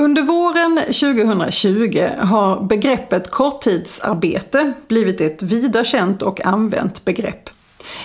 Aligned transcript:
Under 0.00 0.22
våren 0.22 0.80
2020 0.86 2.08
har 2.18 2.62
begreppet 2.62 3.30
korttidsarbete 3.30 4.72
blivit 4.88 5.20
ett 5.20 5.42
vida 5.42 5.84
känt 5.84 6.22
och 6.22 6.46
använt 6.46 7.04
begrepp. 7.04 7.50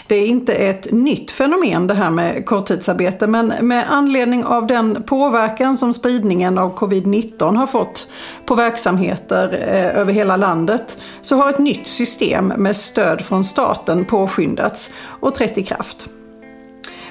Det 0.07 0.15
är 0.15 0.27
inte 0.27 0.53
ett 0.53 0.91
nytt 0.91 1.31
fenomen 1.31 1.87
det 1.87 1.93
här 1.93 2.11
med 2.11 2.45
korttidsarbete 2.45 3.27
men 3.27 3.47
med 3.47 3.91
anledning 3.91 4.43
av 4.43 4.67
den 4.67 5.03
påverkan 5.03 5.77
som 5.77 5.93
spridningen 5.93 6.57
av 6.57 6.77
covid-19 6.77 7.55
har 7.55 7.67
fått 7.67 8.07
på 8.45 8.55
verksamheter 8.55 9.53
eh, 9.53 9.99
över 9.99 10.13
hela 10.13 10.37
landet 10.37 10.97
så 11.21 11.37
har 11.37 11.49
ett 11.49 11.59
nytt 11.59 11.87
system 11.87 12.47
med 12.47 12.75
stöd 12.75 13.21
från 13.21 13.43
staten 13.43 14.05
påskyndats 14.05 14.91
och 15.19 15.35
trätt 15.35 15.57
i 15.57 15.63
kraft. 15.63 16.09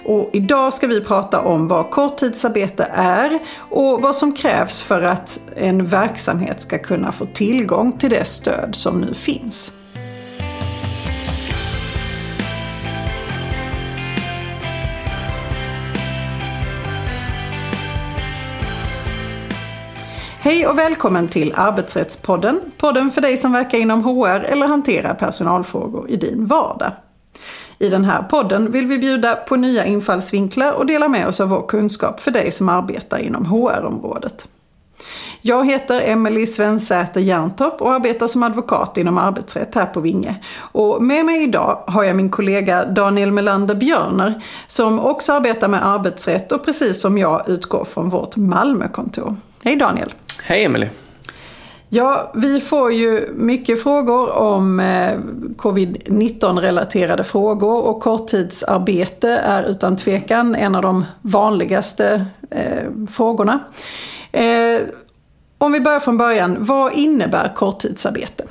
Och 0.05 0.31
idag 0.33 0.75
ska 0.75 0.87
vi 0.87 1.05
prata 1.05 1.41
om 1.41 1.69
vad 1.69 1.91
korttidsarbete 1.91 2.91
är 2.95 3.39
och 3.71 4.03
vad 4.03 4.17
som 4.17 4.33
krävs 4.33 4.83
för 4.83 5.03
att 5.03 5.41
en 5.57 5.87
verksamhet 5.87 6.61
ska 6.61 6.79
kunna 6.79 7.13
få 7.13 7.25
tillgång 7.25 7.93
till 7.93 8.11
det 8.11 8.25
stöd 8.25 8.75
som 8.75 9.01
nu 9.01 9.15
finns. 9.15 9.73
Hej 20.45 20.67
och 20.67 20.79
välkommen 20.79 21.29
till 21.29 21.53
Arbetsrättspodden. 21.57 22.61
Podden 22.79 23.11
för 23.11 23.21
dig 23.21 23.37
som 23.37 23.53
verkar 23.53 23.79
inom 23.79 24.05
HR 24.05 24.45
eller 24.45 24.67
hanterar 24.67 25.15
personalfrågor 25.15 26.11
i 26.11 26.17
din 26.17 26.47
vardag. 26.47 26.93
I 27.85 27.89
den 27.89 28.05
här 28.05 28.23
podden 28.23 28.73
vill 28.73 28.87
vi 28.87 28.99
bjuda 28.99 29.35
på 29.35 29.57
nya 29.57 29.85
infallsvinklar 29.85 30.73
och 30.73 30.87
dela 30.87 31.09
med 31.09 31.27
oss 31.27 31.41
av 31.41 31.49
vår 31.49 31.67
kunskap 31.67 32.21
för 32.21 32.31
dig 32.31 32.51
som 32.51 32.69
arbetar 32.69 33.19
inom 33.19 33.47
HR-området. 33.47 34.49
Jag 35.41 35.67
heter 35.67 36.01
Emelie 36.01 36.47
Svensäter 36.47 37.21
Jerntorp 37.21 37.83
och 37.83 37.93
arbetar 37.93 38.27
som 38.27 38.43
advokat 38.43 38.97
inom 38.97 39.19
arbetsrätt 39.19 39.75
här 39.75 39.87
på 39.87 40.01
Vinge. 40.01 40.37
Och 40.57 41.03
med 41.03 41.25
mig 41.25 41.43
idag 41.43 41.85
har 41.87 42.05
jag 42.05 42.17
min 42.17 42.31
kollega 42.31 42.85
Daniel 42.85 43.33
Melander 43.33 43.75
Björner 43.75 44.43
som 44.67 45.01
också 45.01 45.33
arbetar 45.33 45.69
med 45.69 45.87
arbetsrätt 45.87 46.53
och 46.53 46.65
precis 46.65 47.01
som 47.01 47.19
jag 47.19 47.49
utgår 47.49 47.85
från 47.85 48.09
vårt 48.09 48.37
Malmökontor. 48.37 49.37
Hej 49.65 49.77
Daniel! 49.77 50.13
Hej 50.43 50.65
Emelie! 50.65 50.91
Ja, 51.89 52.33
vi 52.35 52.61
får 52.61 52.93
ju 52.93 53.29
mycket 53.35 53.83
frågor 53.83 54.31
om 54.31 54.81
eh, 54.81 55.19
covid-19 55.57 56.61
relaterade 56.61 57.25
frågor 57.25 57.83
och 57.83 58.01
korttidsarbete 58.01 59.29
är 59.29 59.63
utan 59.63 59.97
tvekan 59.97 60.55
en 60.55 60.75
av 60.75 60.83
de 60.83 61.05
vanligaste 61.23 62.27
eh, 62.51 63.07
frågorna. 63.11 63.61
Eh, 64.33 64.81
om 65.59 65.73
vi 65.73 65.81
börjar 65.81 66.01
från 66.01 66.17
början, 66.17 66.57
vad 66.61 66.93
innebär 66.93 67.55
korttidsarbete? 67.55 68.45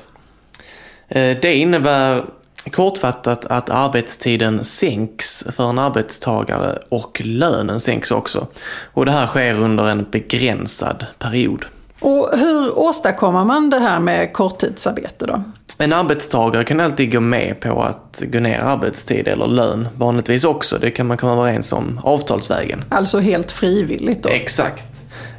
Eh, 1.07 1.37
det 1.41 1.55
innebär 1.55 2.25
kortfattat 2.71 3.45
att 3.45 3.69
arbetstiden 3.69 4.63
sänks 4.63 5.45
för 5.55 5.69
en 5.69 5.79
arbetstagare 5.79 6.79
och 6.89 7.21
lönen 7.25 7.79
sänks 7.79 8.11
också. 8.11 8.47
Och 8.93 9.05
det 9.05 9.11
här 9.11 9.27
sker 9.27 9.53
under 9.53 9.87
en 9.87 10.05
begränsad 10.11 11.05
period. 11.19 11.65
Och 12.03 12.29
hur 12.37 12.79
åstadkommer 12.79 13.43
man 13.45 13.69
det 13.69 13.79
här 13.79 13.99
med 13.99 14.33
korttidsarbete 14.33 15.25
då? 15.25 15.43
En 15.77 15.93
arbetstagare 15.93 16.63
kan 16.63 16.79
alltid 16.79 17.11
gå 17.11 17.19
med 17.19 17.59
på 17.59 17.81
att 17.81 18.23
gå 18.27 18.39
ner 18.39 18.59
arbetstid 18.59 19.27
eller 19.27 19.47
lön, 19.47 19.87
vanligtvis 19.97 20.43
också. 20.43 20.77
Det 20.77 20.91
kan 20.91 21.07
man 21.07 21.17
komma 21.17 21.33
överens 21.33 21.73
om 21.73 21.99
avtalsvägen. 22.03 22.83
Alltså 22.89 23.19
helt 23.19 23.51
frivilligt 23.51 24.23
då? 24.23 24.29
Exakt. 24.29 24.87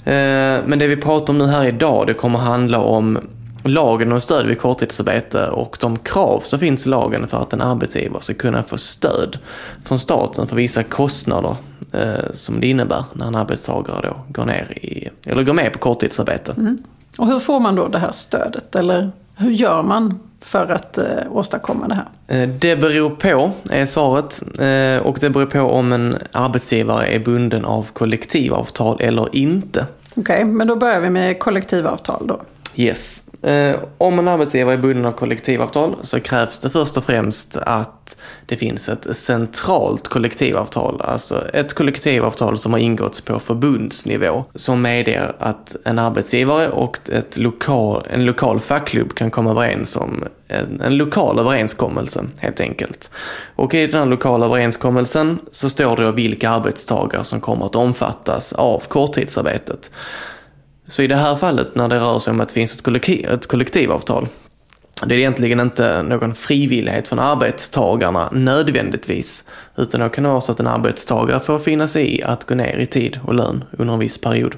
Eh, 0.04 0.12
men 0.66 0.78
det 0.78 0.86
vi 0.86 0.96
pratar 0.96 1.32
om 1.32 1.38
nu 1.38 1.46
här 1.46 1.64
idag, 1.64 2.06
det 2.06 2.14
kommer 2.14 2.38
handla 2.38 2.78
om 2.78 3.18
lagen 3.64 4.12
om 4.12 4.20
stöd 4.20 4.46
vid 4.46 4.58
korttidsarbete 4.58 5.48
och 5.48 5.76
de 5.80 5.98
krav 5.98 6.40
som 6.44 6.58
finns 6.58 6.86
i 6.86 6.88
lagen 6.88 7.28
för 7.28 7.42
att 7.42 7.52
en 7.52 7.60
arbetsgivare 7.60 8.22
ska 8.22 8.34
kunna 8.34 8.62
få 8.62 8.78
stöd 8.78 9.38
från 9.84 9.98
staten 9.98 10.46
för 10.46 10.56
vissa 10.56 10.82
kostnader 10.82 11.56
som 12.32 12.60
det 12.60 12.66
innebär 12.66 13.04
när 13.12 13.26
en 13.26 13.34
arbetstagare 13.34 14.00
då 14.02 14.16
går, 14.28 14.44
ner 14.44 14.78
i, 14.82 15.08
eller 15.24 15.42
går 15.42 15.52
med 15.52 15.72
på 15.72 15.78
korttidsarbete. 15.78 16.54
Mm. 16.56 16.78
Och 17.18 17.26
hur 17.26 17.38
får 17.38 17.60
man 17.60 17.74
då 17.74 17.88
det 17.88 17.98
här 17.98 18.12
stödet? 18.12 18.74
Eller 18.76 19.12
hur 19.36 19.50
gör 19.50 19.82
man 19.82 20.18
för 20.40 20.72
att 20.72 20.98
eh, 20.98 21.04
åstadkomma 21.30 21.88
det 21.88 21.94
här? 21.94 22.42
Eh, 22.42 22.48
det 22.48 22.76
beror 22.76 23.10
på, 23.10 23.50
är 23.70 23.86
svaret. 23.86 24.42
Eh, 24.42 25.06
och 25.06 25.18
det 25.20 25.30
beror 25.30 25.46
på 25.46 25.60
om 25.60 25.92
en 25.92 26.18
arbetsgivare 26.32 27.06
är 27.06 27.20
bunden 27.20 27.64
av 27.64 27.90
kollektivavtal 27.92 29.00
eller 29.00 29.36
inte. 29.36 29.86
Okej, 30.10 30.22
okay, 30.22 30.44
men 30.44 30.66
då 30.66 30.76
börjar 30.76 31.00
vi 31.00 31.10
med 31.10 31.38
kollektivavtal 31.38 32.26
då. 32.26 32.40
Yes. 32.74 33.23
Eh, 33.44 33.76
om 33.98 34.18
en 34.18 34.28
arbetsgivare 34.28 34.74
är 34.74 34.78
bunden 34.78 35.04
av 35.04 35.12
kollektivavtal 35.12 35.96
så 36.02 36.20
krävs 36.20 36.58
det 36.58 36.70
först 36.70 36.96
och 36.96 37.04
främst 37.04 37.56
att 37.56 38.16
det 38.46 38.56
finns 38.56 38.88
ett 38.88 39.16
centralt 39.16 40.08
kollektivavtal, 40.08 41.02
alltså 41.02 41.48
ett 41.48 41.74
kollektivavtal 41.74 42.58
som 42.58 42.72
har 42.72 42.80
ingåtts 42.80 43.20
på 43.20 43.40
förbundsnivå 43.40 44.44
som 44.54 44.82
medger 44.82 45.34
att 45.38 45.76
en 45.84 45.98
arbetsgivare 45.98 46.68
och 46.68 46.98
ett 47.12 47.36
lokal, 47.36 48.06
en 48.10 48.24
lokal 48.24 48.60
fackklubb 48.60 49.14
kan 49.14 49.30
komma 49.30 49.50
överens 49.50 49.96
om 49.96 50.24
en, 50.48 50.80
en 50.80 50.96
lokal 50.96 51.38
överenskommelse 51.38 52.24
helt 52.38 52.60
enkelt. 52.60 53.10
Och 53.56 53.74
i 53.74 53.86
den 53.86 54.00
här 54.00 54.06
lokala 54.06 54.46
överenskommelsen 54.46 55.38
så 55.50 55.70
står 55.70 55.96
det 55.96 56.12
vilka 56.12 56.50
arbetstagare 56.50 57.24
som 57.24 57.40
kommer 57.40 57.66
att 57.66 57.76
omfattas 57.76 58.52
av 58.52 58.82
korttidsarbetet. 58.88 59.90
Så 60.86 61.02
i 61.02 61.06
det 61.06 61.16
här 61.16 61.36
fallet 61.36 61.74
när 61.74 61.88
det 61.88 61.98
rör 61.98 62.18
sig 62.18 62.30
om 62.30 62.40
att 62.40 62.48
det 62.48 62.54
finns 62.54 62.74
ett, 62.74 62.82
kollektiv, 62.82 63.26
ett 63.26 63.46
kollektivavtal, 63.46 64.28
det 65.06 65.14
är 65.14 65.18
egentligen 65.18 65.60
inte 65.60 66.02
någon 66.02 66.34
frivillighet 66.34 67.08
från 67.08 67.18
arbetstagarna 67.18 68.28
nödvändigtvis, 68.32 69.44
utan 69.76 70.00
då 70.00 70.08
kan 70.08 70.24
det 70.24 70.30
vara 70.30 70.40
så 70.40 70.52
att 70.52 70.60
en 70.60 70.66
arbetstagare 70.66 71.40
får 71.40 71.58
finna 71.58 71.88
sig 71.88 72.18
i 72.18 72.22
att 72.22 72.44
gå 72.44 72.54
ner 72.54 72.76
i 72.76 72.86
tid 72.86 73.20
och 73.24 73.34
lön 73.34 73.64
under 73.78 73.94
en 73.94 74.00
viss 74.00 74.18
period. 74.18 74.54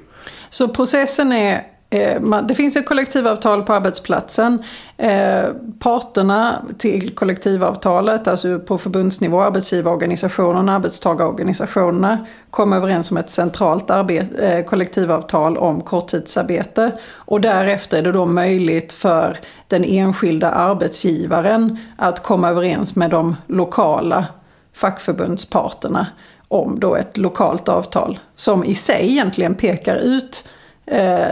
Så 0.51 0.69
processen 0.69 1.33
är 1.33 1.63
Eh, 1.91 2.41
det 2.43 2.55
finns 2.55 2.77
ett 2.77 2.87
kollektivavtal 2.87 3.63
på 3.63 3.73
arbetsplatsen. 3.73 4.63
Eh, 4.97 5.45
parterna 5.79 6.63
till 6.79 7.15
kollektivavtalet, 7.15 8.29
alltså 8.29 8.59
på 8.59 8.79
förbundsnivå, 8.79 9.43
arbetsgivarorganisationerna, 9.43 10.75
arbetstagarorganisationerna, 10.75 12.27
kom 12.51 12.73
överens 12.73 13.11
om 13.11 13.17
ett 13.17 13.31
centralt 13.31 13.91
eh, 13.91 14.65
kollektivavtal 14.67 15.57
om 15.57 15.81
korttidsarbete. 15.81 16.93
Och 17.15 17.41
därefter 17.41 17.99
är 17.99 18.03
det 18.03 18.13
då 18.13 18.27
möjligt 18.27 18.93
för 18.93 19.39
den 19.69 19.85
enskilda 19.85 20.51
arbetsgivaren 20.51 21.79
att 21.97 22.23
komma 22.23 22.49
överens 22.49 22.97
med 22.97 23.11
de 23.11 23.37
lokala 23.47 24.27
fackförbundsparterna 24.73 26.07
om 26.49 26.81
då 26.81 26.97
ett 26.97 27.17
lokalt 27.17 27.69
avtal 27.69 28.19
som 28.37 28.65
i 28.65 28.75
sig 28.75 29.11
egentligen 29.11 29.55
pekar 29.55 29.97
ut 29.97 30.49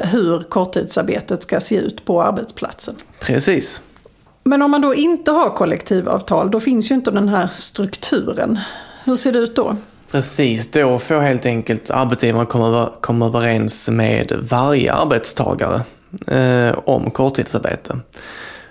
hur 0.02 0.42
korttidsarbetet 0.48 1.42
ska 1.42 1.60
se 1.60 1.76
ut 1.76 2.04
på 2.04 2.22
arbetsplatsen. 2.22 2.94
Precis. 3.20 3.82
Men 4.44 4.62
om 4.62 4.70
man 4.70 4.80
då 4.80 4.94
inte 4.94 5.30
har 5.30 5.50
kollektivavtal, 5.50 6.50
då 6.50 6.60
finns 6.60 6.90
ju 6.90 6.94
inte 6.94 7.10
den 7.10 7.28
här 7.28 7.46
strukturen. 7.46 8.58
Hur 9.04 9.16
ser 9.16 9.32
det 9.32 9.38
ut 9.38 9.56
då? 9.56 9.76
Precis, 10.10 10.70
då 10.70 10.98
får 10.98 11.20
helt 11.20 11.46
enkelt 11.46 11.90
arbetsgivaren 11.90 12.46
komma, 12.46 12.90
komma 13.00 13.26
överens 13.26 13.88
med 13.88 14.32
varje 14.50 14.92
arbetstagare 14.92 15.82
eh, 16.26 16.78
om 16.84 17.10
korttidsarbete. 17.10 17.98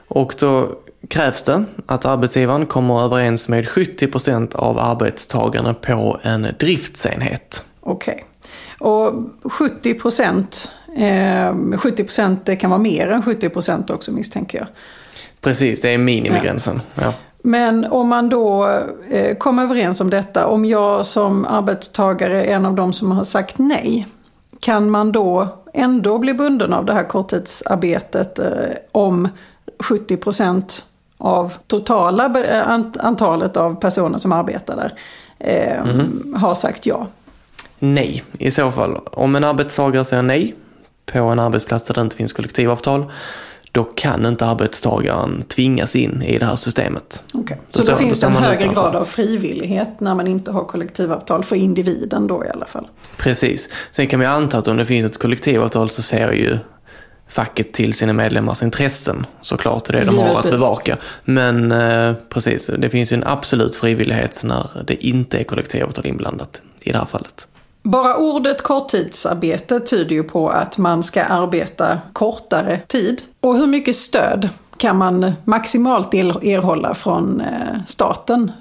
Och 0.07 0.35
då 0.39 0.69
krävs 1.07 1.43
det 1.43 1.63
att 1.85 2.05
arbetsgivaren 2.05 2.65
kommer 2.65 3.05
överens 3.05 3.49
med 3.49 3.65
70% 3.65 4.55
av 4.55 4.79
arbetstagarna 4.79 5.73
på 5.73 6.19
en 6.21 6.47
driftsenhet. 6.59 7.65
Okej. 7.79 8.13
Okay. 8.13 8.25
Och 8.83 9.13
70 9.43 9.93
procent, 9.93 10.71
eh, 10.95 11.77
70 11.77 12.03
procent 12.03 12.59
kan 12.59 12.69
vara 12.69 12.81
mer 12.81 13.07
än 13.07 13.23
70 13.23 13.49
procent 13.49 13.89
också 13.89 14.11
misstänker 14.11 14.57
jag. 14.57 14.67
Precis, 15.41 15.81
det 15.81 15.89
är 15.89 15.97
minimigränsen. 15.97 16.81
Ja. 16.95 17.01
ja. 17.03 17.13
Men 17.43 17.85
om 17.85 18.07
man 18.07 18.29
då 18.29 18.67
eh, 19.09 19.37
kommer 19.37 19.63
överens 19.63 20.01
om 20.01 20.09
detta, 20.09 20.47
om 20.47 20.65
jag 20.65 21.05
som 21.05 21.45
arbetstagare 21.45 22.45
är 22.45 22.55
en 22.55 22.65
av 22.65 22.75
de 22.75 22.93
som 22.93 23.11
har 23.11 23.23
sagt 23.23 23.57
nej, 23.57 24.07
kan 24.59 24.89
man 24.89 25.11
då 25.11 25.47
ändå 25.73 26.17
bli 26.17 26.33
bunden 26.33 26.73
av 26.73 26.85
det 26.85 26.93
här 26.93 27.03
korttidsarbetet 27.03 28.39
eh, 28.39 28.47
om 28.91 29.27
70 29.79 30.17
procent 30.17 30.85
av 31.17 31.53
totala 31.67 32.43
eh, 32.45 32.69
antalet 32.99 33.57
av 33.57 33.75
personer 33.75 34.17
som 34.17 34.31
arbetar 34.31 34.75
där 34.75 34.93
eh, 35.39 35.89
mm. 35.89 36.35
har 36.37 36.55
sagt 36.55 36.85
ja? 36.85 37.07
Nej 37.83 38.23
i 38.37 38.51
så 38.51 38.71
fall. 38.71 38.97
Om 39.05 39.35
en 39.35 39.43
arbetstagare 39.43 40.05
säger 40.05 40.23
nej 40.23 40.55
på 41.05 41.19
en 41.19 41.39
arbetsplats 41.39 41.85
där 41.85 41.93
det 41.93 42.01
inte 42.01 42.15
finns 42.15 42.33
kollektivavtal, 42.33 43.11
då 43.71 43.83
kan 43.83 44.25
inte 44.25 44.45
arbetstagaren 44.45 45.43
tvingas 45.47 45.95
in 45.95 46.21
i 46.23 46.37
det 46.37 46.45
här 46.45 46.55
systemet. 46.55 47.23
Okay. 47.33 47.57
Då 47.57 47.77
Så 47.77 47.81
står- 47.83 47.91
då 47.93 47.97
finns 47.99 48.19
det 48.19 48.25
då 48.27 48.31
en 48.37 48.43
högre 48.43 48.61
utanför. 48.63 48.81
grad 48.81 48.95
av 48.95 49.05
frivillighet 49.05 49.99
när 49.99 50.15
man 50.15 50.27
inte 50.27 50.51
har 50.51 50.65
kollektivavtal 50.65 51.43
för 51.43 51.55
individen 51.55 52.27
då 52.27 52.45
i 52.45 52.49
alla 52.49 52.65
fall. 52.65 52.87
Precis. 53.17 53.69
Sen 53.91 54.07
kan 54.07 54.19
man 54.19 54.27
ju 54.27 54.33
anta 54.33 54.57
att 54.57 54.67
om 54.67 54.77
det 54.77 54.85
finns 54.85 55.05
ett 55.05 55.17
kollektivavtal 55.19 55.89
så 55.89 56.01
ser 56.01 56.31
ju 56.31 56.57
facket 57.27 57.73
till 57.73 57.93
sina 57.93 58.13
medlemmars 58.13 58.63
intressen 58.63 59.25
såklart. 59.41 59.85
Det 59.85 59.93
är 59.93 59.99
det 59.99 60.05
de 60.05 60.17
har 60.17 60.35
att 60.35 60.43
bevaka. 60.51 60.97
Men 61.25 61.71
eh, 61.71 62.13
precis, 62.29 62.69
det 62.77 62.89
finns 62.89 63.11
ju 63.11 63.15
en 63.15 63.23
absolut 63.27 63.75
frivillighet 63.75 64.41
när 64.43 64.83
det 64.87 65.05
inte 65.05 65.39
är 65.39 65.43
kollektivavtal 65.43 66.05
inblandat 66.05 66.61
i 66.81 66.91
det 66.91 66.97
här 66.97 67.05
fallet. 67.05 67.47
Bara 67.83 68.17
ordet 68.17 68.61
korttidsarbete 68.63 69.79
tyder 69.79 70.15
ju 70.15 70.23
på 70.23 70.49
att 70.49 70.77
man 70.77 71.03
ska 71.03 71.23
arbeta 71.23 71.99
kortare 72.13 72.79
tid. 72.87 73.21
Och 73.39 73.57
hur 73.57 73.67
mycket 73.67 73.95
stöd 73.95 74.49
kan 74.77 74.97
man 74.97 75.33
maximalt 75.43 76.13
erhålla 76.13 76.93
från 76.93 77.41
eh, 77.41 77.83
staten 77.85 78.51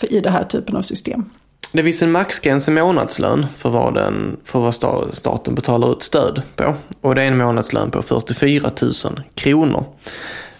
i 0.00 0.20
den 0.20 0.32
här 0.32 0.44
typen 0.44 0.76
av 0.76 0.82
system? 0.82 1.24
Det 1.72 1.82
finns 1.82 2.02
en 2.02 2.12
maxgräns 2.12 2.68
i 2.68 2.70
månadslön 2.70 3.46
för 3.56 3.70
vad, 3.70 3.94
den, 3.94 4.36
för 4.44 4.60
vad 4.60 4.74
staten 5.14 5.54
betalar 5.54 5.92
ut 5.92 6.02
stöd 6.02 6.42
på. 6.56 6.74
Och 7.00 7.14
det 7.14 7.22
är 7.22 7.26
en 7.26 7.38
månadslön 7.38 7.90
på 7.90 8.02
44 8.02 8.70
000 8.82 8.92
kronor. 9.34 9.84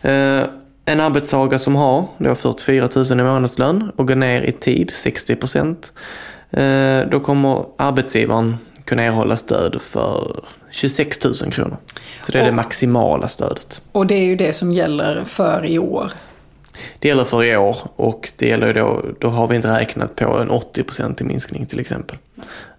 Eh, 0.02 0.42
en 0.84 1.00
arbetstagare 1.00 1.58
som 1.58 1.76
har 1.76 2.06
då 2.18 2.34
44 2.34 2.88
000 2.94 3.20
i 3.20 3.22
månadslön 3.22 3.92
och 3.96 4.08
går 4.08 4.14
ner 4.14 4.42
i 4.42 4.52
tid 4.52 4.90
60 4.94 5.36
procent. 5.36 5.92
Eh, 6.50 7.00
då 7.10 7.20
kommer 7.20 7.64
arbetsgivaren 7.76 8.56
kunna 8.84 9.02
erhålla 9.02 9.36
stöd 9.36 9.80
för 9.80 10.40
26 10.70 11.24
000 11.24 11.34
kronor. 11.52 11.76
Så 12.22 12.32
det 12.32 12.38
är 12.38 12.42
det 12.42 12.48
Och- 12.48 12.54
maximala 12.54 13.28
stödet. 13.28 13.80
Och 13.92 14.06
det 14.06 14.14
är 14.14 14.24
ju 14.24 14.36
det 14.36 14.52
som 14.52 14.72
gäller 14.72 15.24
för 15.24 15.66
i 15.66 15.78
år. 15.78 16.12
Det 16.98 17.08
gäller 17.08 17.24
för 17.24 17.44
i 17.44 17.56
år 17.56 17.76
och 17.96 18.32
det 18.36 18.48
gäller 18.48 18.74
då, 18.74 19.02
då 19.18 19.28
har 19.28 19.46
vi 19.46 19.56
inte 19.56 19.78
räknat 19.80 20.16
på 20.16 20.38
en 20.38 20.50
80% 20.50 21.22
minskning 21.24 21.66
till 21.66 21.80
exempel. 21.80 22.16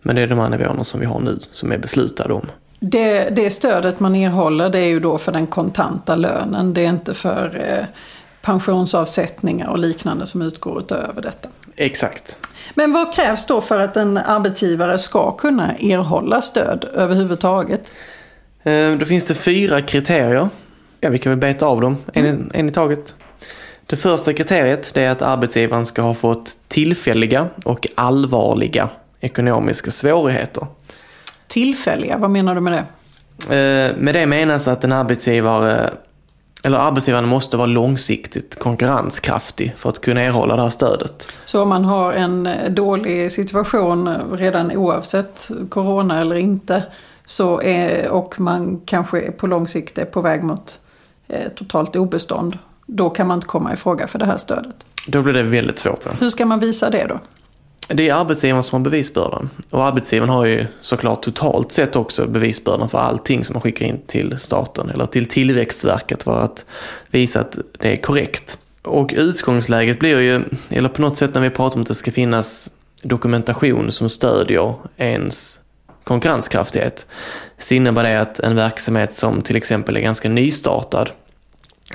Men 0.02 0.16
det 0.16 0.22
är 0.22 0.28
de 0.28 0.40
här 0.40 0.50
nivåerna 0.50 0.84
som 0.84 1.00
vi 1.00 1.06
har 1.06 1.20
nu 1.20 1.40
som 1.52 1.72
är 1.72 1.78
beslutade 1.78 2.34
om. 2.34 2.46
Det, 2.80 3.30
det 3.30 3.50
stödet 3.50 4.00
man 4.00 4.16
erhåller 4.16 4.70
det 4.70 4.80
är 4.80 4.86
ju 4.88 5.00
då 5.00 5.18
för 5.18 5.32
den 5.32 5.48
kontanta 5.48 6.16
lönen. 6.16 6.74
Det 6.74 6.82
är 6.82 6.90
inte 6.90 7.14
för 7.14 7.62
eh, 7.80 7.86
pensionsavsättningar 8.42 9.68
och 9.70 9.80
liknande 9.80 10.26
som 10.26 10.42
utgår 10.42 10.80
utöver 10.80 11.22
detta. 11.22 11.50
Exakt. 11.82 12.50
Men 12.74 12.94
vad 12.94 13.14
krävs 13.14 13.46
då 13.46 13.62
för 13.62 13.80
att 13.80 13.98
en 13.98 14.18
arbetsgivare 14.18 14.98
ska 14.98 15.32
kunna 15.32 15.76
erhålla 15.76 16.42
stöd 16.42 16.86
överhuvudtaget? 16.94 17.94
Eh, 18.64 18.92
Då 18.92 19.06
finns 19.06 19.26
det 19.26 19.36
fyra 19.36 19.82
kriterier. 19.82 20.50
Ja, 21.02 21.10
vi 21.10 21.20
kan 21.20 21.30
väl 21.32 21.40
beta 21.40 21.66
av 21.66 21.82
dem, 21.82 21.98
i- 22.14 22.20
en 22.54 22.68
i 22.70 22.72
taget. 22.72 23.16
Det 23.86 23.96
första 23.98 24.34
kriteriet 24.34 24.98
är 24.98 25.10
att 25.10 25.22
arbetsgivaren 25.22 25.86
ska 25.86 26.02
ha 26.02 26.14
fått 26.14 26.52
tillfälliga 26.68 27.48
och 27.66 27.88
allvarliga 27.96 28.90
ekonomiska 29.20 29.92
svårigheter. 29.92 30.68
Tillfälliga, 31.48 32.18
vad 32.18 32.30
menar 32.32 32.56
du 32.56 32.62
med 32.62 32.74
det? 32.74 32.86
Eh, 33.56 33.96
Med 33.98 34.16
det 34.16 34.26
menas 34.26 34.68
att 34.68 34.84
en 34.84 34.92
arbetsgivare, 34.92 35.90
eller 36.64 36.78
arbetsgivaren 36.78 37.28
måste 37.28 37.58
vara 37.58 37.68
långsiktigt 37.68 38.60
konkurrenskraftig 38.60 39.74
för 39.78 39.90
att 39.90 40.02
kunna 40.02 40.22
erhålla 40.22 40.56
det 40.56 40.62
här 40.62 40.70
stödet. 40.70 41.34
Så 41.46 41.62
om 41.62 41.70
man 41.70 41.86
har 41.86 42.14
en 42.14 42.48
eh, 42.48 42.72
dålig 42.72 43.32
situation 43.32 44.10
redan 44.34 44.72
oavsett 44.72 45.52
corona 45.70 46.22
eller 46.22 46.38
inte 46.38 46.84
så 47.26 47.62
är, 47.62 48.10
och 48.10 48.40
man 48.40 48.82
kanske 48.86 49.32
på 49.32 49.48
lång 49.48 49.68
sikt 49.68 49.98
är 49.98 50.06
på 50.06 50.22
väg 50.22 50.44
mot 50.44 50.80
eh, 51.28 51.50
totalt 51.56 51.96
obestånd, 51.96 52.58
då 52.86 53.10
kan 53.10 53.28
man 53.28 53.38
inte 53.38 53.48
komma 53.48 53.74
i 53.74 53.76
fråga 53.76 54.08
för 54.08 54.20
det 54.20 54.26
här 54.26 54.38
stödet. 54.38 54.86
Då 55.08 55.22
blir 55.22 55.34
det 55.34 55.44
väldigt 55.44 55.80
svårt. 55.80 56.06
ja. 56.06 56.12
Hur 56.20 56.30
ska 56.30 56.46
man 56.46 56.60
visa 56.60 56.90
det 56.90 57.06
då? 57.08 57.20
Det 57.94 58.10
är 58.10 58.14
arbetsgivaren 58.14 58.64
som 58.64 58.84
har 58.84 58.90
bevisbördan. 58.90 59.50
Och 59.70 59.86
arbetsgivaren 59.86 60.30
har 60.30 60.46
ju 60.46 60.66
såklart 60.82 61.24
totalt 61.24 61.72
sett 61.72 61.96
också 61.96 62.28
bevisbördan 62.28 62.90
för 62.90 62.98
allting 62.98 63.46
som 63.46 63.54
man 63.54 63.62
skickar 63.62 63.86
in 63.86 64.02
till 64.08 64.38
staten 64.38 64.90
eller 64.90 65.06
till 65.06 65.26
Tillväxtverket 65.26 66.24
för 66.24 66.40
att 66.40 66.66
visa 67.12 67.40
att 67.40 67.58
det 67.80 67.94
är 67.94 67.98
korrekt. 67.98 68.58
Och 68.82 69.14
utgångsläget 69.18 70.00
blir 70.00 70.20
ju, 70.20 70.42
eller 70.70 70.90
på 70.90 71.02
något 71.02 71.18
sätt 71.18 71.34
när 71.34 71.42
vi 71.42 71.50
pratar 71.50 71.76
om 71.76 71.82
att 71.82 71.88
det 71.88 71.96
ska 71.96 72.12
finnas 72.12 72.72
dokumentation 73.04 73.92
som 73.92 74.10
stödjer 74.10 74.74
ens 74.98 75.60
konkurrenskraftighet, 76.04 77.06
så 77.58 77.74
innebär 77.74 78.04
det 78.04 78.22
att 78.22 78.40
en 78.40 78.56
verksamhet 78.56 79.14
som 79.14 79.42
till 79.42 79.56
exempel 79.56 79.98
är 79.98 80.02
ganska 80.02 80.30
nystartad 80.30 81.10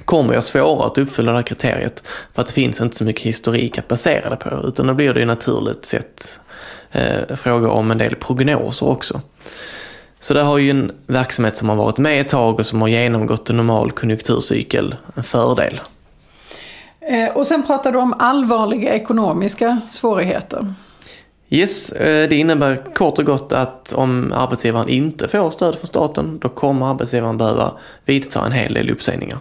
kommer 0.04 0.34
jag 0.34 0.44
svårare 0.44 0.86
att 0.86 0.98
uppfylla 0.98 1.32
det 1.32 1.38
här 1.38 1.42
kriteriet 1.42 2.02
för 2.34 2.40
att 2.40 2.46
det 2.46 2.52
finns 2.52 2.80
inte 2.80 2.96
så 2.96 3.04
mycket 3.04 3.22
historik 3.22 3.78
att 3.78 3.88
basera 3.88 4.30
det 4.30 4.36
på 4.36 4.68
utan 4.68 4.86
då 4.86 4.94
blir 4.94 5.14
det 5.14 5.20
ju 5.20 5.26
naturligt 5.26 5.84
sett 5.84 6.40
eh, 6.92 7.36
fråga 7.36 7.70
om 7.70 7.90
en 7.90 7.98
del 7.98 8.16
prognoser 8.16 8.88
också. 8.88 9.20
Så 10.20 10.34
där 10.34 10.44
har 10.44 10.58
ju 10.58 10.70
en 10.70 10.92
verksamhet 11.06 11.56
som 11.56 11.68
har 11.68 11.76
varit 11.76 11.98
med 11.98 12.20
ett 12.20 12.28
tag 12.28 12.58
och 12.58 12.66
som 12.66 12.80
har 12.80 12.88
genomgått 12.88 13.50
en 13.50 13.56
normal 13.56 13.92
konjunkturcykel 13.92 14.96
en 15.14 15.24
fördel. 15.24 15.80
Eh, 17.00 17.36
och 17.36 17.46
sen 17.46 17.62
pratar 17.62 17.92
du 17.92 17.98
om 17.98 18.14
allvarliga 18.18 18.94
ekonomiska 18.94 19.80
svårigheter. 19.90 20.74
Yes, 21.48 21.92
eh, 21.92 22.28
det 22.28 22.36
innebär 22.36 22.94
kort 22.94 23.18
och 23.18 23.24
gott 23.24 23.52
att 23.52 23.92
om 23.92 24.32
arbetsgivaren 24.32 24.88
inte 24.88 25.28
får 25.28 25.50
stöd 25.50 25.74
från 25.74 25.86
staten 25.86 26.38
då 26.38 26.48
kommer 26.48 26.90
arbetsgivaren 26.90 27.38
behöva 27.38 27.72
vidta 28.04 28.46
en 28.46 28.52
hel 28.52 28.74
del 28.74 28.90
uppsägningar. 28.90 29.38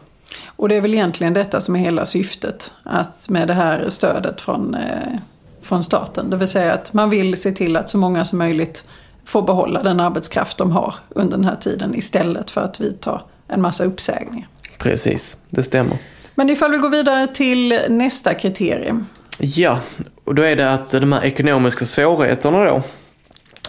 Och 0.64 0.70
det 0.70 0.76
är 0.76 0.82
väl 0.82 0.94
egentligen 0.94 1.34
detta 1.34 1.62
som 1.62 1.76
är 1.76 1.80
hela 1.80 2.06
syftet 2.06 2.74
att 2.84 3.30
med 3.30 3.48
det 3.48 3.54
här 3.54 3.90
stödet 3.90 4.42
från, 4.42 4.76
eh, 4.76 5.20
från 5.62 5.84
staten. 5.84 6.30
Det 6.30 6.38
vill 6.38 6.48
säga 6.48 6.74
att 6.74 6.94
man 6.94 7.10
vill 7.10 7.42
se 7.42 7.52
till 7.52 7.78
att 7.78 7.90
så 7.90 7.98
många 7.98 8.26
som 8.26 8.38
möjligt 8.38 8.86
får 9.26 9.42
behålla 9.42 9.84
den 9.84 10.00
arbetskraft 10.00 10.58
de 10.58 10.72
har 10.72 10.96
under 11.10 11.38
den 11.38 11.46
här 11.46 11.56
tiden 11.56 11.96
istället 11.96 12.52
för 12.52 12.62
att 12.62 12.82
vidta 12.82 13.22
en 13.48 13.62
massa 13.62 13.84
uppsägningar. 13.84 14.48
Precis, 14.78 15.38
det 15.50 15.64
stämmer. 15.64 15.98
Men 16.36 16.50
ifall 16.50 16.72
vi 16.72 16.78
går 16.78 16.90
vidare 16.90 17.28
till 17.28 17.80
nästa 17.90 18.34
kriterium. 18.34 19.06
Ja, 19.40 19.80
och 20.24 20.36
då 20.36 20.42
är 20.42 20.56
det 20.56 20.74
att 20.74 20.92
de 20.92 21.14
här 21.14 21.24
ekonomiska 21.24 21.86
svårigheterna 21.86 22.66
då, 22.66 22.82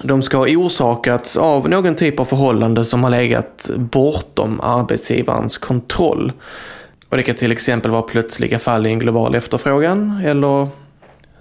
de 0.02 0.22
ska 0.22 0.36
ha 0.36 0.46
orsakats 0.46 1.36
av 1.36 1.68
någon 1.68 1.94
typ 1.94 2.20
av 2.20 2.24
förhållande 2.24 2.84
som 2.84 3.04
har 3.04 3.10
legat 3.10 3.70
bortom 3.76 4.60
arbetsgivarens 4.60 5.58
kontroll. 5.58 6.32
Och 7.14 7.18
det 7.18 7.22
kan 7.24 7.34
till 7.34 7.52
exempel 7.52 7.90
vara 7.90 8.02
plötsliga 8.02 8.58
fall 8.58 8.86
i 8.86 8.90
en 8.90 8.98
global 8.98 9.34
efterfrågan 9.34 10.20
eller 10.24 10.68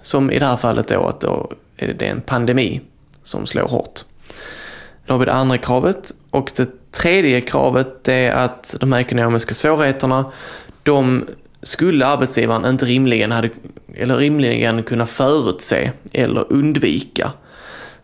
som 0.02 0.30
i 0.30 0.38
det 0.38 0.46
här 0.46 0.56
fallet 0.56 0.88
då 0.88 1.06
att 1.06 1.20
då 1.20 1.52
är 1.76 1.94
det 1.94 2.06
en 2.06 2.20
pandemi 2.20 2.80
som 3.22 3.46
slår 3.46 3.68
hårt. 3.68 4.00
Då 5.06 5.14
har 5.14 5.18
vi 5.18 5.24
det 5.24 5.32
andra 5.32 5.58
kravet 5.58 6.14
och 6.30 6.52
det 6.56 6.90
tredje 6.90 7.40
kravet 7.40 8.04
det 8.04 8.14
är 8.14 8.32
att 8.32 8.76
de 8.80 8.92
här 8.92 9.00
ekonomiska 9.00 9.54
svårigheterna 9.54 10.32
de 10.82 11.24
skulle 11.62 12.06
arbetsgivaren 12.06 12.64
inte 12.64 12.84
rimligen, 12.84 13.32
hade, 13.32 13.50
eller 13.94 14.16
rimligen 14.16 14.82
kunna 14.82 15.06
förutse 15.06 15.90
eller 16.12 16.52
undvika. 16.52 17.32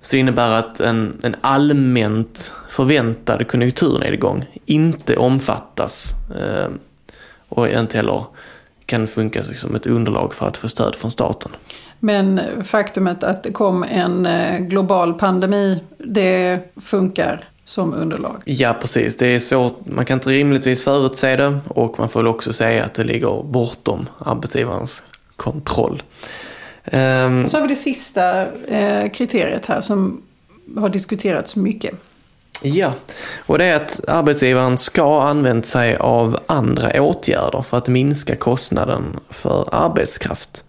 Så 0.00 0.17
det 0.17 0.21
innebär 0.21 0.50
att 0.50 0.81
en, 0.81 1.21
en 1.23 1.37
allmänt 1.41 2.53
förväntad 2.69 3.49
konjunkturnedgång 3.49 4.47
inte 4.67 5.17
omfattas 5.17 6.12
eh, 6.31 6.71
och 7.50 7.69
inte 7.69 7.97
heller 7.97 8.25
kan 8.87 9.07
funka 9.07 9.45
som 9.45 9.75
ett 9.75 9.87
underlag 9.87 10.35
för 10.35 10.47
att 10.47 10.57
få 10.57 10.69
stöd 10.69 10.95
från 10.95 11.11
staten. 11.11 11.52
Men 11.99 12.40
faktumet 12.64 13.25
att 13.25 13.42
det 13.42 13.52
kom 13.52 13.83
en 13.83 14.26
eh, 14.26 14.59
global 14.59 15.14
pandemi, 15.14 15.80
det 15.99 16.59
funkar 16.80 17.45
som 17.64 17.95
underlag. 17.95 18.42
Ja, 18.45 18.76
precis. 18.80 19.16
Det 19.16 19.26
är 19.26 19.40
svårt. 19.40 19.87
Man 19.87 20.04
kan 20.04 20.16
inte 20.16 20.28
rimligtvis 20.28 20.85
förutse 20.85 21.37
det 21.37 21.59
och 21.69 21.99
man 21.99 22.09
får 22.09 22.21
väl 22.21 22.26
också 22.26 22.52
säga 22.52 22.85
att 22.85 22.95
det 22.95 23.04
ligger 23.04 23.42
bortom 23.42 24.09
arbetsgivarens 24.19 25.02
kontroll. 25.37 26.02
Ehm, 26.85 27.49
Så 27.49 27.57
har 27.57 27.62
vi 27.62 27.69
det 27.69 27.76
sista 27.80 28.47
eh, 28.66 29.11
kriteriet 29.11 29.66
här 29.66 29.80
som 29.80 30.23
har 30.76 30.88
diskuterats 30.88 31.57
mycket. 31.57 31.95
Ja, 32.62 32.93
och 33.47 33.59
det 33.59 33.64
är 33.64 33.76
att 33.76 34.00
arbetsgivaren 34.09 34.79
ska 34.79 35.02
ha 35.02 35.29
använt 35.29 35.67
sig 35.67 35.97
av 35.97 36.38
andra 36.47 37.02
åtgärder 37.02 37.62
för 37.62 37.79
att 37.79 37.88
minska 37.88 38.37
kostnaden 38.37 39.21
för 39.31 39.69
arbetskraft. 39.73 40.64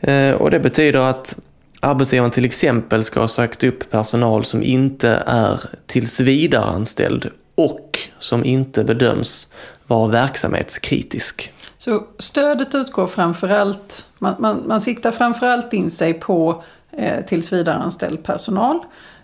Eh, 0.00 0.30
och 0.30 0.50
det 0.50 0.60
betyder 0.60 1.00
att 1.00 1.38
arbetsgivaren 1.80 2.30
till 2.30 2.44
exempel 2.44 3.04
ska 3.04 3.20
ha 3.20 3.28
sagt 3.28 3.64
upp 3.64 3.90
personal 3.90 4.44
som 4.44 4.62
inte 4.62 5.22
är 5.26 5.60
tillsvidareanställd 5.86 7.30
och 7.54 7.98
som 8.18 8.44
inte 8.44 8.84
bedöms 8.84 9.52
vara 9.86 10.08
verksamhetskritisk. 10.08 11.52
Så 11.78 12.06
stödet 12.18 12.74
utgår 12.74 13.06
framförallt, 13.06 14.06
man, 14.18 14.34
man, 14.38 14.62
man 14.66 14.80
siktar 14.80 15.12
framförallt 15.12 15.72
in 15.72 15.90
sig 15.90 16.14
på 16.14 16.64
eh, 16.92 17.24
tillsvidareanställd 17.24 18.22
personal. 18.22 18.80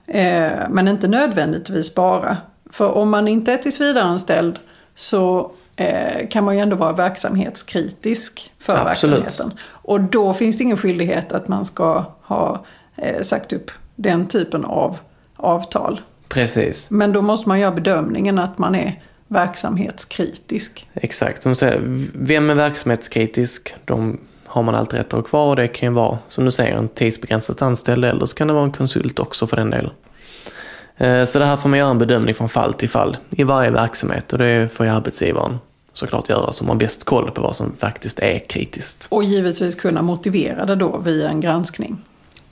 Eh, 0.06 0.52
men 0.70 0.88
inte 0.88 1.08
nödvändigtvis 1.08 1.94
bara. 1.94 2.36
För 2.70 2.92
om 2.92 3.10
man 3.10 3.28
inte 3.28 3.52
är 3.52 3.56
tillsvidareanställd 3.56 4.58
så 4.94 5.52
eh, 5.76 6.28
kan 6.28 6.44
man 6.44 6.54
ju 6.56 6.60
ändå 6.60 6.76
vara 6.76 6.92
verksamhetskritisk 6.92 8.52
för 8.58 8.86
Absolut. 8.90 9.24
verksamheten. 9.24 9.58
Och 9.64 10.00
då 10.00 10.34
finns 10.34 10.58
det 10.58 10.64
ingen 10.64 10.76
skyldighet 10.76 11.32
att 11.32 11.48
man 11.48 11.64
ska 11.64 12.04
ha 12.22 12.64
eh, 12.96 13.22
sagt 13.22 13.52
upp 13.52 13.70
den 13.96 14.26
typen 14.26 14.64
av 14.64 14.98
avtal. 15.36 16.00
Precis, 16.28 16.90
Men 16.90 17.12
då 17.12 17.22
måste 17.22 17.48
man 17.48 17.60
göra 17.60 17.72
bedömningen 17.72 18.38
att 18.38 18.58
man 18.58 18.74
är 18.74 19.02
verksamhetskritisk. 19.28 20.88
exakt. 20.94 21.42
Som 21.42 21.56
säger, 21.56 21.80
vem 22.14 22.50
är 22.50 22.54
verksamhetskritisk? 22.54 23.74
De 23.84 24.20
har 24.52 24.62
man 24.62 24.74
alltid 24.74 24.98
rätt 24.98 25.06
att 25.06 25.12
ha 25.12 25.22
kvar 25.22 25.46
och 25.46 25.56
det 25.56 25.68
kan 25.68 25.88
ju 25.88 25.94
vara, 25.94 26.18
som 26.28 26.44
du 26.44 26.50
säger, 26.50 26.76
en 26.76 26.88
tidsbegränsat 26.88 27.62
anställd 27.62 28.04
eller 28.04 28.26
så 28.26 28.36
kan 28.36 28.48
det 28.48 28.54
vara 28.54 28.64
en 28.64 28.72
konsult 28.72 29.18
också 29.18 29.46
för 29.46 29.56
den 29.56 29.70
delen. 29.70 29.90
Eh, 30.96 31.24
Så 31.24 31.38
det 31.38 31.44
här 31.44 31.56
får 31.56 31.68
man 31.68 31.78
göra 31.78 31.90
en 31.90 31.98
bedömning 31.98 32.34
från 32.34 32.48
fall 32.48 32.72
till 32.72 32.88
fall 32.88 33.16
i 33.30 33.44
varje 33.44 33.70
verksamhet 33.70 34.32
och 34.32 34.38
det 34.38 34.72
får 34.72 34.86
ju 34.86 34.92
arbetsgivaren 34.92 35.58
såklart 35.92 36.28
göra 36.28 36.52
som 36.52 36.68
har 36.68 36.76
bäst 36.76 37.04
koll 37.04 37.30
på 37.30 37.42
vad 37.42 37.56
som 37.56 37.72
faktiskt 37.78 38.18
är 38.18 38.38
kritiskt. 38.38 39.06
Och 39.10 39.24
givetvis 39.24 39.74
kunna 39.74 40.02
motivera 40.02 40.64
det 40.66 40.74
då 40.76 40.98
via 40.98 41.28
en 41.28 41.40
granskning. 41.40 41.98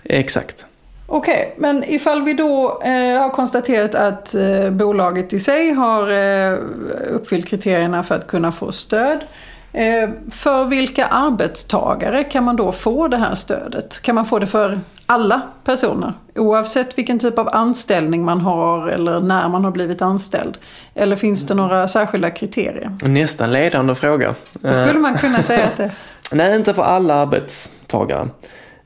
Exakt. 0.04 0.66
Okej, 1.07 1.54
men 1.59 1.85
ifall 1.85 2.23
vi 2.23 2.35
då 2.35 2.83
eh, 2.85 3.21
har 3.23 3.30
konstaterat 3.30 3.95
att 3.95 4.35
eh, 4.35 4.71
bolaget 4.71 5.33
i 5.33 5.38
sig 5.38 5.73
har 5.73 6.11
eh, 6.11 6.59
uppfyllt 7.11 7.47
kriterierna 7.49 8.02
för 8.02 8.14
att 8.14 8.26
kunna 8.26 8.52
få 8.52 8.73
stöd. 8.73 9.21
Eh, 9.72 10.10
för 10.30 10.64
vilka 10.64 11.06
arbetstagare 11.06 12.24
kan 12.24 12.44
man 12.44 12.56
då 12.56 12.72
få 12.72 13.08
det 13.08 13.16
här 13.16 13.34
stödet? 13.34 14.02
Kan 14.02 14.14
man 14.14 14.26
få 14.26 14.38
det 14.38 14.46
för 14.46 14.80
alla 15.06 15.40
personer? 15.64 16.12
Oavsett 16.36 16.98
vilken 16.98 17.18
typ 17.18 17.38
av 17.38 17.48
anställning 17.52 18.24
man 18.24 18.40
har 18.40 18.88
eller 18.88 19.20
när 19.20 19.48
man 19.48 19.64
har 19.64 19.70
blivit 19.70 20.02
anställd? 20.02 20.58
Eller 20.94 21.16
finns 21.16 21.46
det 21.46 21.54
några 21.54 21.88
särskilda 21.88 22.30
kriterier? 22.30 22.96
Nästan 23.02 23.52
ledande 23.52 23.94
fråga. 23.94 24.34
Skulle 24.52 24.98
man 24.98 25.14
kunna 25.14 25.38
säga 25.42 25.64
att 25.64 25.76
det... 25.76 25.90
Nej, 26.32 26.56
inte 26.56 26.74
för 26.74 26.82
alla 26.82 27.14
arbetstagare. 27.14 28.28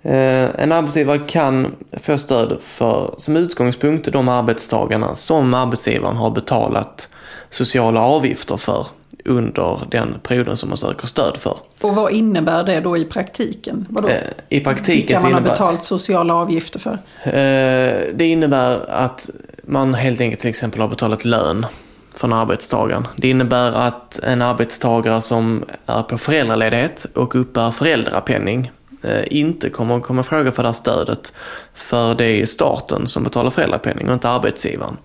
Eh, 0.02 0.48
En 0.62 0.72
arbetsgivare 0.72 1.18
kan 1.18 1.74
få 2.00 2.18
stöd 2.18 2.58
för, 2.62 3.14
som 3.18 3.36
utgångspunkt, 3.36 4.12
de 4.12 4.28
arbetstagarna 4.28 5.14
som 5.14 5.54
arbetsgivaren 5.54 6.16
har 6.16 6.30
betalat 6.30 7.08
sociala 7.50 8.00
avgifter 8.00 8.56
för 8.56 8.86
under 9.25 9.78
den 9.90 10.14
perioden 10.23 10.57
som 10.57 10.69
man 10.69 10.78
söker 10.78 11.07
stöd 11.07 11.37
för. 11.37 11.59
Och 11.83 11.95
vad 11.95 12.12
innebär 12.12 12.64
det 12.64 12.81
då 12.81 12.97
i 12.97 13.04
praktiken? 13.04 13.87
Vadå? 13.90 14.09
Eh, 14.09 14.16
I 14.49 14.61
praktiken 14.61 14.97
Vilka 14.97 15.14
man 15.14 15.23
har 15.23 15.31
innebär, 15.31 15.50
betalt 15.50 15.85
sociala 15.85 16.35
avgifter 16.35 16.78
för? 16.78 16.93
eh, 17.25 18.14
det 18.14 18.26
innebär 18.26 18.90
att 18.90 19.31
man 19.62 19.95
helt 19.95 20.21
enkelt 20.21 20.40
till 20.40 20.50
exempel 20.50 20.81
har 20.81 20.88
betalat 20.88 21.25
lön 21.25 21.66
från 22.14 22.33
arbetstagaren. 22.33 23.07
Det 23.16 23.31
innebär 23.31 23.73
att 23.73 24.19
en 24.19 24.43
arbetstagare 24.43 25.21
som 25.21 25.64
är 25.87 26.02
på 26.02 26.19
föräldraledighet 26.19 27.07
och 27.14 27.35
uppbär 27.35 27.71
föräldrapenning 27.71 28.71
Eh, 29.04 29.25
inte 29.30 29.70
kommer 29.70 29.96
att 29.96 30.02
komma 30.02 30.20
i 30.20 30.25
fråga 30.25 30.52
för 30.52 30.62
det 30.62 30.68
här 30.68 30.73
stödet. 30.73 31.32
För 31.75 32.14
det 32.14 32.25
är 32.25 32.46
staten 32.46 33.08
som 33.08 33.25
betalar 33.25 33.50
föräldrapenning 33.50 34.08
och 34.08 34.14
inte 34.14 34.28
arbetsgivaren. 34.28 34.96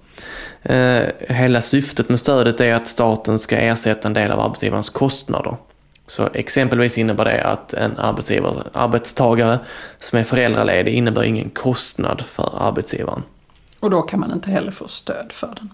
Eh, 0.64 1.04
hela 1.20 1.62
syftet 1.62 2.10
med 2.10 2.20
stödet 2.20 2.62
är 2.62 2.74
att 2.74 2.88
staten 2.88 3.40
ska 3.40 3.58
ersätta 3.58 4.08
en 4.08 4.14
del 4.14 4.32
av 4.32 4.40
arbetsgivarens 4.40 4.90
kostnader. 4.90 5.58
Så 6.08 6.30
exempelvis 6.34 6.98
innebär 6.98 7.26
det 7.26 7.44
att 7.44 7.74
en 7.74 7.98
arbetstagare 8.74 9.60
som 10.00 10.20
är 10.20 10.24
föräldraledig 10.24 10.94
innebär 10.94 11.24
ingen 11.24 11.50
kostnad 11.50 12.24
för 12.32 12.68
arbetsgivaren. 12.68 13.24
Och 13.80 13.90
då 13.90 14.02
kan 14.02 14.20
man 14.20 14.34
inte 14.34 14.52
heller 14.52 14.72
få 14.72 14.88
stöd 14.88 15.32
för 15.32 15.54
den. 15.56 15.70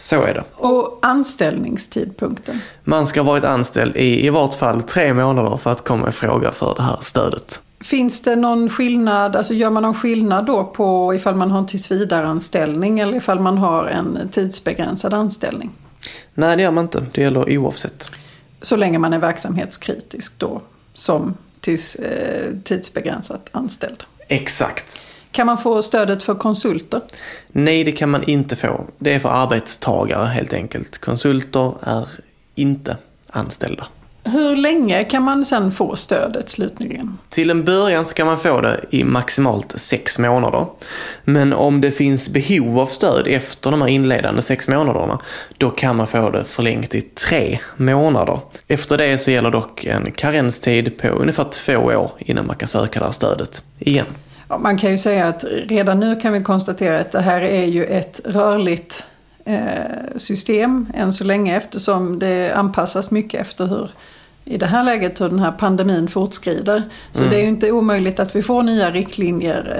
Så 0.00 0.22
är 0.22 0.34
det. 0.34 0.44
Och 0.54 0.98
anställningstidpunkten? 1.02 2.60
Man 2.84 3.06
ska 3.06 3.20
ha 3.20 3.26
varit 3.32 3.44
anställd 3.44 3.96
i 3.96 4.26
i 4.26 4.30
vart 4.30 4.54
fall 4.54 4.82
tre 4.82 5.14
månader 5.14 5.56
för 5.56 5.72
att 5.72 5.84
komma 5.84 6.08
i 6.08 6.12
fråga 6.12 6.52
för 6.52 6.74
det 6.74 6.82
här 6.82 6.98
stödet. 7.02 7.62
Finns 7.80 8.22
det 8.22 8.36
någon 8.36 8.70
skillnad, 8.70 9.36
alltså 9.36 9.54
gör 9.54 9.70
man 9.70 9.82
någon 9.82 9.94
skillnad 9.94 10.46
då 10.46 10.64
på 10.64 11.14
ifall 11.14 11.34
man 11.34 11.50
har 11.50 11.58
en 11.58 11.66
tillsvidareanställning 11.66 13.00
eller 13.00 13.16
ifall 13.16 13.40
man 13.40 13.58
har 13.58 13.84
en 13.84 14.28
tidsbegränsad 14.32 15.14
anställning? 15.14 15.70
Nej, 16.34 16.56
det 16.56 16.62
gör 16.62 16.70
man 16.70 16.84
inte. 16.84 17.04
Det 17.12 17.20
gäller 17.20 17.58
oavsett. 17.58 18.12
Så 18.62 18.76
länge 18.76 18.98
man 18.98 19.12
är 19.12 19.18
verksamhetskritisk 19.18 20.38
då 20.38 20.60
som 20.94 21.34
tids, 21.60 21.94
eh, 21.94 22.54
tidsbegränsat 22.64 23.48
anställd. 23.52 24.04
Exakt. 24.28 25.00
Kan 25.32 25.46
man 25.46 25.58
få 25.58 25.82
stödet 25.82 26.22
för 26.22 26.34
konsulter? 26.34 27.00
Nej, 27.48 27.84
det 27.84 27.92
kan 27.92 28.10
man 28.10 28.22
inte 28.22 28.56
få. 28.56 28.86
Det 28.98 29.14
är 29.14 29.18
för 29.18 29.28
arbetstagare 29.28 30.26
helt 30.26 30.52
enkelt. 30.52 30.98
Konsulter 30.98 31.74
är 31.82 32.08
inte 32.54 32.96
anställda. 33.30 33.86
Hur 34.24 34.56
länge 34.56 35.04
kan 35.04 35.22
man 35.22 35.44
sen 35.44 35.72
få 35.72 35.96
stödet 35.96 36.48
slutligen? 36.48 37.18
Till 37.28 37.50
en 37.50 37.64
början 37.64 38.04
så 38.04 38.14
kan 38.14 38.26
man 38.26 38.38
få 38.38 38.60
det 38.60 38.80
i 38.90 39.04
maximalt 39.04 39.80
sex 39.80 40.18
månader. 40.18 40.66
Men 41.24 41.52
om 41.52 41.80
det 41.80 41.90
finns 41.90 42.28
behov 42.28 42.78
av 42.78 42.86
stöd 42.86 43.26
efter 43.26 43.70
de 43.70 43.82
här 43.82 43.88
inledande 43.88 44.42
sex 44.42 44.68
månaderna, 44.68 45.18
då 45.58 45.70
kan 45.70 45.96
man 45.96 46.06
få 46.06 46.30
det 46.30 46.44
förlängt 46.44 46.94
i 46.94 47.00
tre 47.00 47.58
månader. 47.76 48.40
Efter 48.68 48.98
det 48.98 49.18
så 49.18 49.30
gäller 49.30 49.50
dock 49.50 49.84
en 49.84 50.12
karenstid 50.12 50.98
på 50.98 51.08
ungefär 51.08 51.44
två 51.44 51.76
år 51.76 52.10
innan 52.18 52.46
man 52.46 52.56
kan 52.56 52.68
söka 52.68 52.98
det 52.98 53.04
här 53.04 53.12
stödet 53.12 53.62
igen. 53.78 54.06
Man 54.58 54.78
kan 54.78 54.90
ju 54.90 54.98
säga 54.98 55.28
att 55.28 55.44
redan 55.68 56.00
nu 56.00 56.20
kan 56.20 56.32
vi 56.32 56.42
konstatera 56.42 57.00
att 57.00 57.12
det 57.12 57.20
här 57.20 57.40
är 57.40 57.64
ju 57.64 57.84
ett 57.84 58.20
rörligt 58.24 59.04
eh, 59.44 60.16
system 60.16 60.92
än 60.94 61.12
så 61.12 61.24
länge 61.24 61.56
eftersom 61.56 62.18
det 62.18 62.52
anpassas 62.52 63.10
mycket 63.10 63.40
efter 63.40 63.66
hur 63.66 63.90
i 64.44 64.56
det 64.56 64.66
här 64.66 64.84
läget 64.84 65.20
hur 65.20 65.28
den 65.28 65.38
här 65.38 65.52
pandemin 65.52 66.08
fortskrider. 66.08 66.82
Så 67.12 67.22
det 67.22 67.36
är 67.36 67.40
ju 67.40 67.48
inte 67.48 67.72
omöjligt 67.72 68.20
att 68.20 68.36
vi 68.36 68.42
får 68.42 68.62
nya 68.62 68.90
riktlinjer 68.90 69.76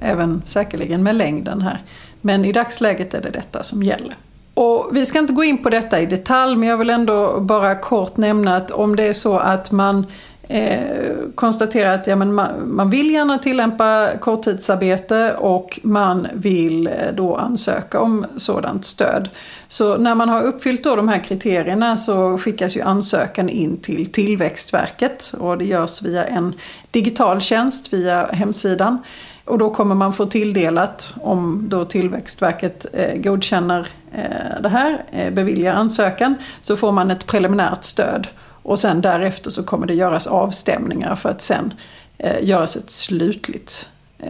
eh, 0.00 0.10
även 0.10 0.42
säkerligen 0.46 1.02
med 1.02 1.16
längden 1.16 1.62
här. 1.62 1.82
Men 2.20 2.44
i 2.44 2.52
dagsläget 2.52 3.14
är 3.14 3.20
det 3.20 3.30
detta 3.30 3.62
som 3.62 3.82
gäller. 3.82 4.14
Och 4.54 4.88
vi 4.92 5.04
ska 5.04 5.18
inte 5.18 5.32
gå 5.32 5.44
in 5.44 5.62
på 5.62 5.70
detta 5.70 6.00
i 6.00 6.06
detalj 6.06 6.56
men 6.56 6.68
jag 6.68 6.76
vill 6.76 6.90
ändå 6.90 7.40
bara 7.40 7.74
kort 7.74 8.16
nämna 8.16 8.56
att 8.56 8.70
om 8.70 8.96
det 8.96 9.04
är 9.04 9.12
så 9.12 9.38
att 9.38 9.72
man 9.72 10.06
eh, 10.48 11.14
konstaterar 11.34 11.94
att 11.94 12.06
ja, 12.06 12.16
men 12.16 12.34
man, 12.34 12.74
man 12.74 12.90
vill 12.90 13.10
gärna 13.10 13.38
tillämpa 13.38 14.08
korttidsarbete 14.20 15.34
och 15.34 15.80
man 15.82 16.28
vill 16.34 16.86
eh, 16.86 16.92
då 17.14 17.36
ansöka 17.36 18.00
om 18.00 18.26
sådant 18.36 18.84
stöd. 18.84 19.28
Så 19.68 19.96
när 19.96 20.14
man 20.14 20.28
har 20.28 20.42
uppfyllt 20.42 20.84
då 20.84 20.96
de 20.96 21.08
här 21.08 21.24
kriterierna 21.24 21.96
så 21.96 22.38
skickas 22.38 22.76
ju 22.76 22.80
ansökan 22.80 23.48
in 23.48 23.76
till 23.76 24.12
Tillväxtverket 24.12 25.34
och 25.38 25.58
det 25.58 25.64
görs 25.64 26.02
via 26.02 26.24
en 26.24 26.54
digital 26.90 27.40
tjänst 27.40 27.92
via 27.92 28.26
hemsidan. 28.26 28.98
Och 29.44 29.58
då 29.58 29.70
kommer 29.70 29.94
man 29.94 30.12
få 30.12 30.26
tilldelat, 30.26 31.14
om 31.20 31.64
då 31.68 31.84
Tillväxtverket 31.84 32.86
eh, 32.92 33.14
godkänner 33.14 33.86
eh, 34.12 34.62
det 34.62 34.68
här, 34.68 35.04
eh, 35.12 35.32
beviljar 35.32 35.74
ansökan, 35.74 36.34
så 36.60 36.76
får 36.76 36.92
man 36.92 37.10
ett 37.10 37.26
preliminärt 37.26 37.84
stöd. 37.84 38.26
Och 38.62 38.78
sen 38.78 39.00
därefter 39.00 39.50
så 39.50 39.62
kommer 39.62 39.86
det 39.86 39.94
göras 39.94 40.26
avstämningar 40.26 41.14
för 41.14 41.28
att 41.28 41.42
sen 41.42 41.74
eh, 42.18 42.44
göras 42.44 42.76
ett 42.76 42.90
slutligt 42.90 43.88
eh, 44.18 44.28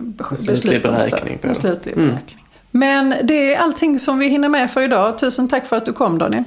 beslut 0.00 0.84
om 0.84 1.00
stöd. 1.00 1.38
En 1.42 1.54
slutlig 1.54 1.92
Mm. 1.94 2.08
beräkning. 2.08 2.36
Men 2.70 3.14
det 3.22 3.54
är 3.54 3.58
allting 3.58 3.98
som 3.98 4.18
vi 4.18 4.28
hinner 4.28 4.48
med 4.48 4.70
för 4.70 4.82
idag. 4.82 5.18
Tusen 5.18 5.48
tack 5.48 5.66
för 5.66 5.76
att 5.76 5.84
du 5.86 5.92
kom 5.92 6.18
Daniel. 6.18 6.44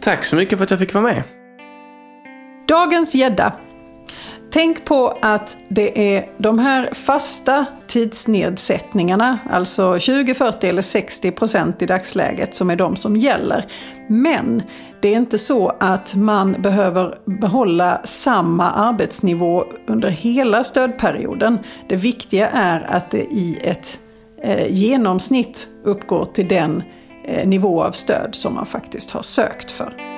Tack 0.00 0.24
så 0.24 0.36
mycket 0.36 0.58
för 0.58 0.64
att 0.64 0.70
jag 0.70 0.78
fick 0.80 0.94
vara 0.94 1.04
med. 1.04 1.22
Dagens 2.68 3.14
gädda. 3.14 3.52
Tänk 4.52 4.84
på 4.84 5.18
att 5.20 5.58
det 5.68 6.14
är 6.16 6.28
de 6.38 6.58
här 6.58 6.94
fasta 6.94 7.66
tidsnedsättningarna, 7.86 9.38
alltså 9.50 9.98
20, 9.98 10.34
40 10.34 10.66
eller 10.66 10.82
60 10.82 11.30
procent 11.30 11.82
i 11.82 11.86
dagsläget, 11.86 12.54
som 12.54 12.70
är 12.70 12.76
de 12.76 12.96
som 12.96 13.16
gäller. 13.16 13.66
Men 14.08 14.62
det 15.00 15.08
är 15.08 15.16
inte 15.16 15.38
så 15.38 15.68
att 15.80 16.14
man 16.14 16.52
behöver 16.52 17.18
behålla 17.40 18.00
samma 18.04 18.70
arbetsnivå 18.70 19.64
under 19.86 20.08
hela 20.08 20.64
stödperioden. 20.64 21.58
Det 21.88 21.96
viktiga 21.96 22.48
är 22.48 22.80
att 22.80 23.10
det 23.10 23.22
i 23.22 23.58
ett 23.62 24.00
eh, 24.42 24.72
genomsnitt 24.72 25.68
uppgår 25.84 26.24
till 26.24 26.48
den 26.48 26.82
eh, 27.24 27.48
nivå 27.48 27.84
av 27.84 27.92
stöd 27.92 28.34
som 28.34 28.54
man 28.54 28.66
faktiskt 28.66 29.10
har 29.10 29.22
sökt 29.22 29.70
för. 29.70 30.12